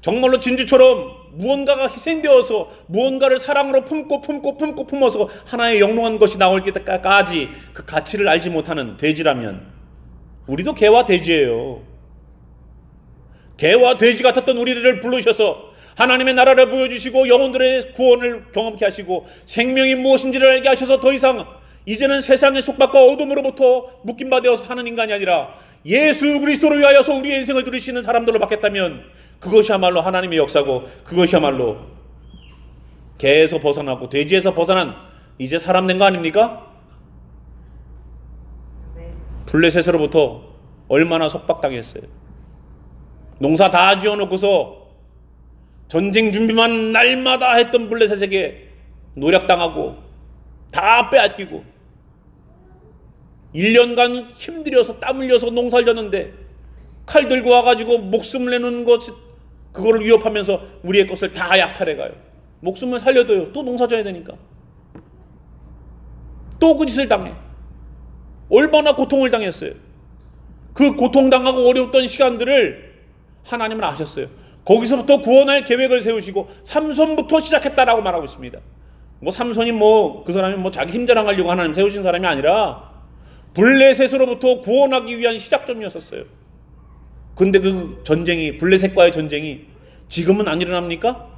[0.00, 7.48] 정말로 진주처럼 무언가가 희생되어서 무언가를 사랑으로 품고 품고 품고 품어서 하나의 영롱한 것이 나올 때까지
[7.72, 9.73] 그 가치를 알지 못하는 돼지라면
[10.46, 11.82] 우리도 개와 돼지예요.
[13.56, 20.68] 개와 돼지 같았던 우리를 부르셔서 하나님의 나라를 보여주시고 영혼들의 구원을 경험케 하시고 생명이 무엇인지를 알게
[20.68, 21.46] 하셔서 더 이상
[21.86, 25.54] 이제는 세상의 속박과 어둠으로부터 묶임바 되어서 사는 인간이 아니라
[25.86, 29.04] 예수 그리스도를 위하여서 우리의 인생을 누리시는 사람들로 바뀌었다면
[29.38, 31.78] 그것이야말로 하나님의 역사고 그것이야말로
[33.18, 34.94] 개에서 벗어나고 돼지에서 벗어난
[35.38, 36.73] 이제 사람 된 거 아닙니까?
[39.46, 40.42] 블레셋으로부터
[40.88, 42.02] 얼마나 속박당했어요.
[43.38, 44.84] 농사 다 지어놓고서
[45.88, 48.68] 전쟁 준비만 날마다 했던 블레셋에게
[49.14, 49.96] 노력당하고
[50.70, 51.64] 다 빼앗기고
[53.54, 56.32] 1년간 힘들여서 땀 흘려서 농사를 졌는데
[57.06, 59.00] 칼 들고 와가지고 목숨을 내놓는 것
[59.72, 62.12] 그거를 위협하면서 우리의 것을 다 약탈해 가요.
[62.60, 63.52] 목숨을 살려도요.
[63.52, 64.34] 또 농사 져야 되니까.
[66.58, 67.34] 또 그 짓을 당해.
[68.48, 69.72] 얼마나 고통을 당했어요.
[70.72, 72.94] 그 고통당하고 어려웠던 시간들을
[73.44, 74.26] 하나님은 아셨어요.
[74.64, 78.58] 거기서부터 구원할 계획을 세우시고 삼손부터 시작했다라고 말하고 있습니다.
[79.20, 82.90] 뭐 삼손이 뭐 그 사람이 뭐 자기 힘 자랑하려고 하나님 세우신 사람이 아니라
[83.54, 86.24] 블레셋으로부터 구원하기 위한 시작점이었었어요.
[87.36, 89.66] 근데 그 전쟁이 블레셋과의 전쟁이
[90.08, 91.33] 지금은 안 일어납니까?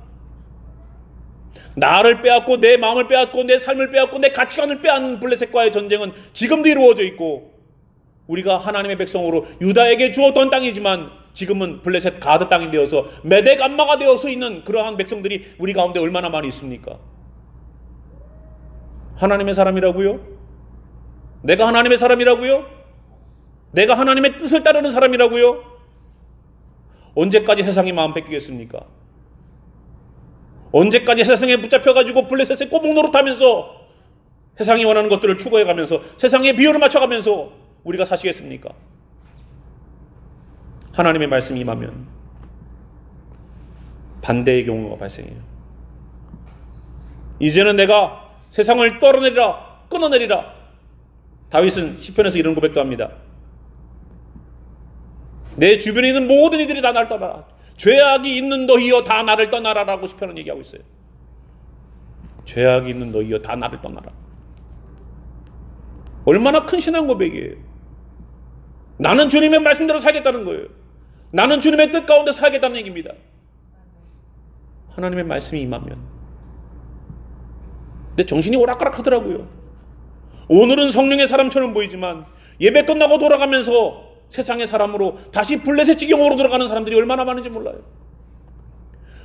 [1.77, 7.03] 나를 빼앗고 내 마음을 빼앗고 내 삶을 빼앗고 내 가치관을 빼앗는 블레셋과의 전쟁은 지금도 이루어져
[7.05, 7.53] 있고
[8.27, 14.65] 우리가 하나님의 백성으로 유다에게 주었던 땅이지만 지금은 블레셋 가드 땅이 되어서 메덱 안마가 되어서 있는
[14.65, 16.99] 그러한 백성들이 우리 가운데 얼마나 많이 있습니까?
[19.17, 20.21] 하나님의 사람이라고요?
[21.43, 22.65] 내가 하나님의 사람이라고요?
[23.73, 25.63] 내가 하나님의 뜻을 따르는 사람이라고요?
[27.15, 28.81] 언제까지 세상이 마음 뺏기겠습니까?
[30.77, 33.87] 언제까지 세상에 붙잡혀가지고 블레셋의 꼬목 노릇하면서
[34.59, 37.53] 세상이 원하는 것들을 추구해가면서 세상의 비율을 맞춰가면서
[37.85, 38.71] 우리가 사시겠습니까?
[40.93, 42.07] 하나님의 말씀이 임하면
[44.21, 45.37] 반대의 경우가 발생해요.
[47.39, 50.57] 이제는 내가 세상을 떨어내리라 끊어내리라.
[51.51, 53.13] 다윗은 시편에서 이런 고백도 합니다.
[55.57, 57.56] 내 주변에 있는 모든 이들이 다 나를 떠나라.
[57.77, 60.81] 죄악이 있는 너희여 다 나를 떠나라라고 시편은 얘기하고 있어요.
[62.45, 64.13] 죄악이 있는 너희여 다 나를 떠나라.
[66.25, 67.55] 얼마나 큰 신앙 고백이에요.
[68.99, 70.67] 나는 주님의 말씀대로 살겠다는 거예요.
[71.31, 73.13] 나는 주님의 뜻 가운데 살겠다는 얘기입니다.
[74.91, 75.99] 하나님의 말씀이 임하면.
[78.17, 79.47] 내 정신이 오락가락 하더라고요.
[80.49, 82.25] 오늘은 성령의 사람처럼 보이지만
[82.61, 87.77] 예배 끝나고 돌아가면서 세상의 사람으로 다시 블레셋 지경으로 들어가는 사람들이 얼마나 많은지 몰라요.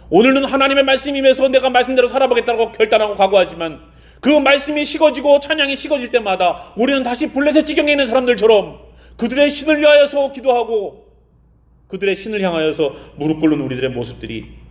[0.09, 3.79] 오늘은 하나님의 말씀이 임해서 내가 말씀대로 살아보겠다고 결단하고 각오하지만
[4.19, 8.79] 그 말씀이 식어지고 찬양이 식어질 때마다 우리는 다시 블레셋 지경에 있는 사람들처럼
[9.17, 11.07] 그들의 신을 위하여서 기도하고
[11.87, 14.61] 그들의 신을 향하여서 무릎 꿇는 우리들의 모습들이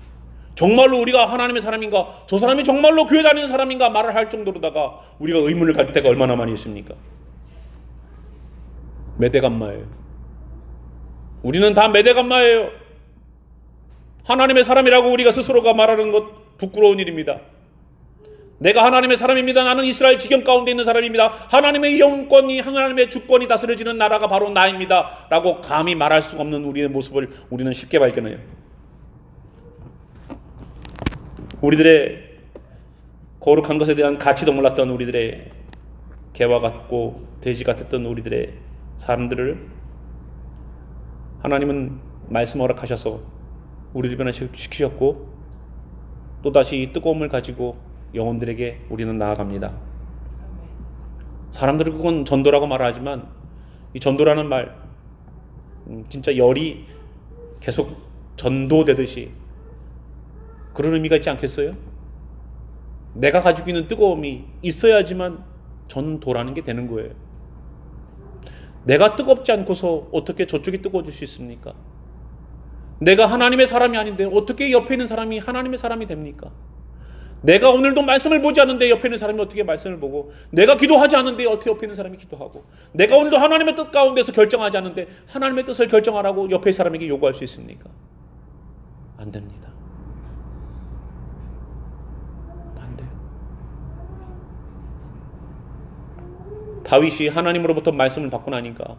[0.54, 5.74] 정말로 우리가 하나님의 사람인가 저 사람이 정말로 교회 다니는 사람인가 말을 할 정도로다가 우리가 의문을
[5.74, 6.94] 가질 때가 얼마나 많이 있습니까?
[9.18, 9.86] 메대감마예요.
[11.42, 12.70] 우리는 다 메대감마예요.
[14.24, 17.40] 하나님의 사람이라고 우리가 스스로가 말하는 것 부끄러운 일입니다.
[18.58, 19.64] 내가 하나님의 사람입니다.
[19.64, 21.28] 나는 이스라엘 지경 가운데 있는 사람입니다.
[21.48, 25.26] 하나님의 영권이 하나님의 주권이 다스려지는 나라가 바로 나입니다.
[25.30, 28.38] 라고 감히 말할 수가 없는 우리의 모습을 우리는 쉽게 발견해요.
[31.62, 32.30] 우리들의
[33.40, 35.50] 거룩한 것에 대한 가치도 몰랐던 우리들의
[36.34, 38.52] 개와 같고 돼지 같았던 우리들의
[38.98, 39.79] 사람들을
[41.42, 41.98] 하나님은
[42.28, 43.20] 말씀 허락하셔서
[43.94, 45.26] 우리 주변에 시키셨고
[46.42, 47.78] 또다시 이 뜨거움을 가지고
[48.14, 49.72] 영혼들에게 우리는 나아갑니다.
[51.50, 53.28] 사람들은 그건 전도라고 말하지만
[53.94, 54.76] 이 전도라는 말
[55.86, 56.86] 음, 진짜 열이
[57.60, 57.96] 계속
[58.36, 59.32] 전도되듯이
[60.74, 61.74] 그런 의미가 있지 않겠어요?
[63.14, 65.42] 내가 가지고 있는 뜨거움이 있어야지만
[65.88, 67.14] 전도라는 게 되는 거예요.
[68.84, 71.74] 내가 뜨겁지 않고서 어떻게 저쪽이 뜨거워질 수 있습니까?
[72.98, 76.50] 내가 하나님의 사람이 아닌데 어떻게 옆에 있는 사람이 하나님의 사람이 됩니까?
[77.42, 81.70] 내가 오늘도 말씀을 보지 않는데 옆에 있는 사람이 어떻게 말씀을 보고 내가 기도하지 않는데 어떻게
[81.70, 86.72] 옆에 있는 사람이 기도하고 내가 오늘도 하나님의 뜻 가운데서 결정하지 않는데 하나님의 뜻을 결정하라고 옆에
[86.72, 87.88] 사람에게 요구할 수 있습니까?
[89.16, 89.70] 안 됩니다.
[92.78, 93.08] 안 돼요.
[96.84, 98.96] 다윗이 하나님으로부터 말씀을 받고 나니까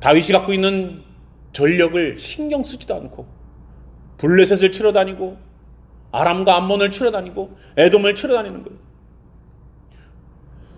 [0.00, 1.02] 다윗이 갖고 있는
[1.52, 3.26] 전력을 신경 쓰지도 않고
[4.18, 5.36] 블레셋을 치러 다니고
[6.10, 8.78] 아람과 암몬을 치러 다니고 에돔을 치러 다니는 거예요.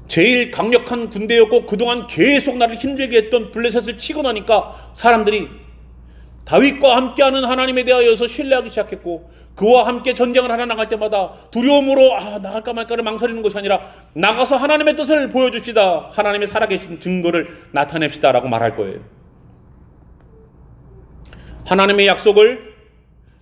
[0.07, 5.49] 제일 강력한 군대였고 그동안 계속 나를 힘들게 했던 블레셋을 치고 나니까 사람들이
[6.45, 12.73] 다윗과 함께하는 하나님에 대하여서 신뢰하기 시작했고 그와 함께 전쟁을 하러 나갈 때마다 두려움으로 아 나갈까
[12.73, 13.81] 말까를 망설이는 것이 아니라
[14.13, 19.01] 나가서 하나님의 뜻을 보여줍시다 하나님의 살아계신 증거를 나타냅시다라고 말할 거예요.
[21.67, 22.75] 하나님의 약속을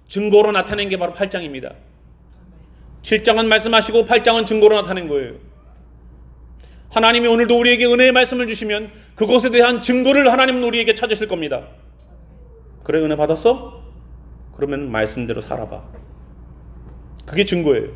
[0.07, 1.75] 증거로 나타낸 게 바로 8장입니다.
[3.03, 5.35] 7장은 말씀하시고 8장은 증거로 나타낸 거예요.
[6.91, 11.62] 하나님이 오늘도 우리에게 은혜의 말씀을 주시면 그것에 대한 증거를 하나님은 우리에게 찾으실 겁니다.
[12.85, 13.81] 그래 은혜 받았어?
[14.57, 15.83] 그러면 말씀대로 살아봐.
[17.27, 17.90] 그게 증거예요.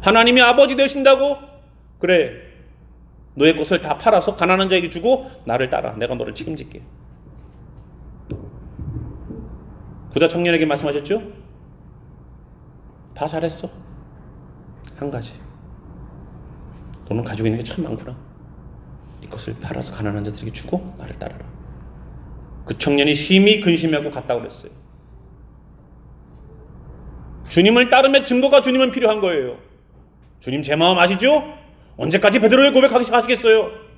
[0.00, 1.36] 하나님이 아버지 되신다고?
[1.98, 2.30] 그래.
[3.34, 5.92] 너의 것을 다 팔아서 가난한 자에게 주고 나를 따라.
[5.94, 6.82] 내가 너를 책임질게.
[10.12, 11.22] 부자 청년에게 말씀하셨죠?
[13.14, 13.68] 다 잘했어.
[14.96, 15.34] 한 가지.
[17.08, 18.16] 너는 가지고 있는 게 참 많구나.
[19.20, 21.44] 네 것을 팔아서 가난한 자들에게 주고 나를 따르라.
[22.68, 24.70] 그 청년이 심히 근심하고 갔다고 그랬어요.
[27.48, 29.56] 주님을 따르며 증거가 주님은 필요한 거예요.
[30.40, 31.54] 주님 제 마음 아시죠?
[31.96, 33.88] 언제까지 베드로의 고백하시겠어요?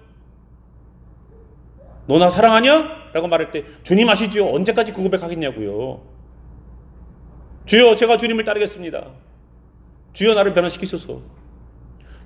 [2.07, 3.11] 너 나 사랑하냐?
[3.13, 4.49] 라고 말할 때 주님 아시죠?
[4.55, 6.03] 언제까지 그 고백하겠냐고요.
[7.67, 9.11] 주여 제가 주님을 따르겠습니다.
[10.13, 11.23] 주여 나를 변화시키소서.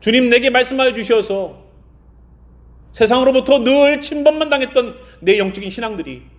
[0.00, 1.64] 주님 내게 말씀하여 주셔서
[2.92, 6.33] 세상으로부터 늘 침범만 당했던 내 영적인 신앙들이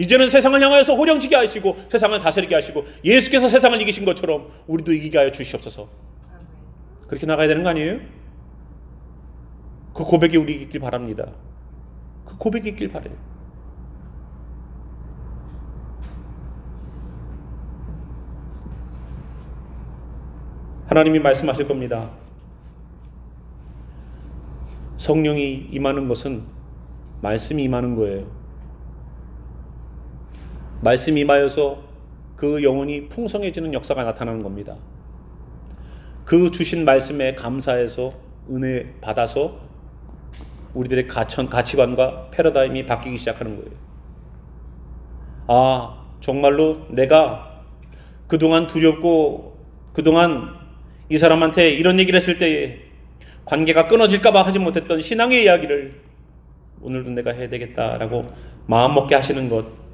[0.00, 5.30] 이제는 세상을 향하여서 호령지게 하시고 세상을 다스리게 하시고 예수께서 세상을 이기신 것처럼 우리도 이기게 하여
[5.30, 5.88] 주시옵소서.
[7.06, 8.00] 그렇게 나가야 되는 거 아니에요?
[9.92, 11.26] 그 고백이 우리 있길 바랍니다.
[12.24, 13.14] 그 고백이 있길 바래요.
[20.86, 22.10] 하나님이 말씀하실 겁니다.
[24.96, 26.42] 성령이 임하는 것은
[27.20, 28.39] 말씀이 임하는 거예요.
[30.82, 31.82] 말씀이 임하여서
[32.36, 34.76] 그 영혼이 풍성해지는 역사가 나타나는 겁니다.
[36.24, 38.12] 그 주신 말씀에 감사해서
[38.50, 39.60] 은혜 받아서
[40.72, 43.70] 우리들의 가천 가치관과 패러다임이 바뀌기 시작하는 거예요.
[45.48, 47.64] 아, 정말로 내가
[48.26, 49.58] 그동안 두렵고
[49.92, 50.54] 그동안
[51.08, 52.78] 이 사람한테 이런 얘기를 했을 때에
[53.44, 56.00] 관계가 끊어질까봐 하지 못했던 신앙의 이야기를
[56.80, 58.24] 오늘도 내가 해야 되겠다라고
[58.66, 59.89] 마음 먹게 하시는 것.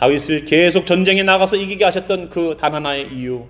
[0.00, 3.44] 다윗을 계속 전쟁에 나가서 이기게 하셨던 그 단 하나의 이유.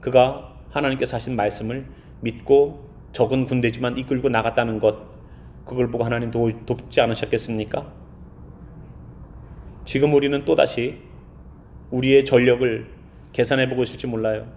[0.00, 1.84] 그가 하나님께서 하신 말씀을
[2.20, 4.96] 믿고 적은 군대지만 이끌고 나갔다는 것.
[5.66, 7.92] 그걸 보고 하나님 도, 돕지 않으셨겠습니까?
[9.84, 11.00] 지금 우리는 또다시
[11.90, 12.86] 우리의 전력을
[13.34, 14.50] 계산해 보고 있을지 몰라요.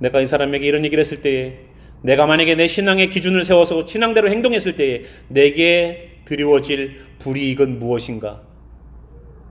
[0.00, 1.60] 내가 이 사람에게 이런 얘기를 했을 때에
[2.02, 8.51] 내가 만약에 내 신앙의 기준을 세워서 신앙대로 행동했을 때에 내게 드리워질 불이익은 무엇인가?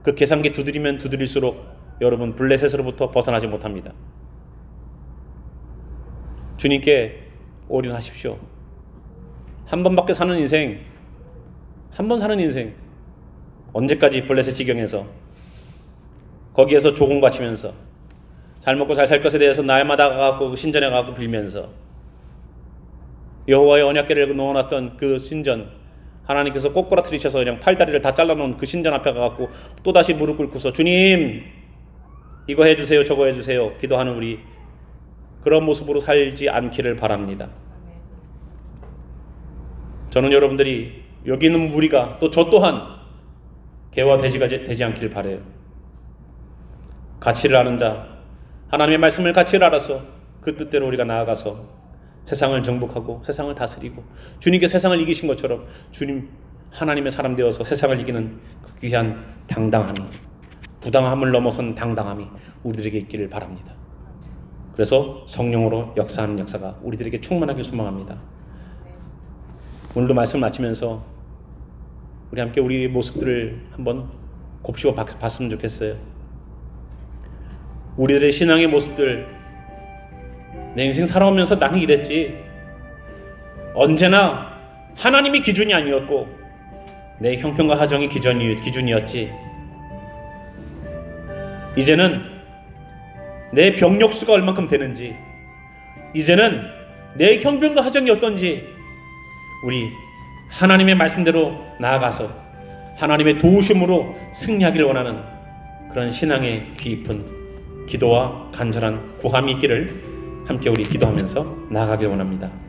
[0.02, 1.64] 그 계산기 두드리면 두드릴수록
[2.00, 3.92] 여러분 블레셋으로부터 벗어나지 못합니다.
[6.56, 7.28] 주님께
[7.68, 8.38] 올인하십시오.
[9.66, 10.80] 한 번밖에 사는 인생,
[11.90, 12.74] 한 번 사는 인생,
[13.72, 15.06] 언제까지 블레셋 지경에서
[16.54, 17.72] 거기에서 조공 바치면서
[18.60, 21.70] 잘 먹고 잘 살 것에 대해서 날마다 가고 신전에 가고 빌면서
[23.48, 25.70] 여호와의 언약궤를 놓아놨던 그 신전
[26.24, 29.50] 하나님께서 꼬꾸라트리셔서 그냥 팔다리를 다 잘라놓은 그 신전 앞에 가갖고
[29.82, 31.42] 또 다시 무릎 꿇고서 주님
[32.46, 34.40] 이거 해주세요 저거 해주세요 기도하는 우리
[35.42, 37.48] 그런 모습으로 살지 않기를 바랍니다.
[40.10, 42.82] 저는 여러분들이 여기 있는 우리가 또 저 또한
[43.92, 45.40] 개와 돼지가 되지 않기를 바래요.
[47.20, 48.08] 가치를 아는 자,
[48.68, 50.02] 하나님의 말씀을 가치를 알아서
[50.40, 51.81] 그 뜻대로 우리가 나아가서
[52.26, 54.02] 세상을 정복하고 세상을 다스리고
[54.38, 56.28] 주님께 세상을 이기신 것처럼 주님
[56.70, 60.00] 하나님의 사람 되어서 세상을 이기는 그 귀한 당당함이
[60.80, 62.26] 부당함을 넘어선 당당함이
[62.62, 63.72] 우리들에게 있기를 바랍니다.
[64.72, 68.18] 그래서 성령으로 역사하는 역사가 우리들에게 충만하게 소망합니다.
[69.94, 71.04] 오늘도 말씀 마치면서
[72.30, 74.08] 우리 함께 우리 모습들을 한번
[74.62, 75.96] 곱씹어 봤으면 좋겠어요.
[77.98, 79.41] 우리들의 신앙의 모습들
[80.74, 82.38] 내 인생 살아오면서 나는 이랬지.
[83.74, 84.52] 언제나
[84.96, 86.28] 하나님이 기준이 아니었고
[87.18, 89.32] 내 형편과 하정이 기준이, 기준이었지.
[91.76, 92.20] 이제는
[93.52, 95.16] 내 병력 수가 얼만큼 되는지,
[96.14, 96.62] 이제는
[97.14, 98.66] 내 형편과 하정이 어떤지
[99.64, 99.90] 우리
[100.48, 102.30] 하나님의 말씀대로 나아가서
[102.96, 105.22] 하나님의 도우심으로 승리하기를 원하는
[105.90, 112.52] 그런 신앙의 깊은 기도와 간절한 구함이 있기를 함께 우리 기도하면서 나아가길 원합니다.